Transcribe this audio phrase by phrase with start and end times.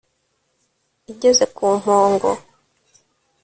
[1.11, 2.29] Igeze ku mpongo